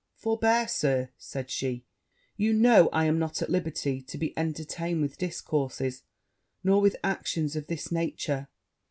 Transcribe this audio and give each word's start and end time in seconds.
'Forbear, 0.15 0.67
Sir,' 0.67 1.11
said 1.19 1.51
she; 1.51 1.85
'you 2.35 2.53
know 2.53 2.89
I 2.91 3.05
am 3.05 3.19
not 3.19 3.43
at 3.43 3.51
liberty 3.51 4.01
to 4.01 4.17
be 4.17 4.35
entertained 4.35 4.99
with 5.03 5.19
discourses, 5.19 6.01
or 6.65 6.81
with 6.81 6.95
actions, 7.03 7.55
of 7.55 7.67
this 7.67 7.91
nature. 7.91 8.47